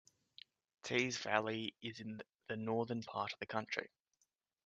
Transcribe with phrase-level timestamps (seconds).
[0.83, 3.87] Teays Valley is in the northern part of the county.